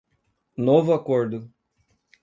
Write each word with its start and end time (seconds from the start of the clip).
Novo 0.57 0.93
Acordo 0.95 1.53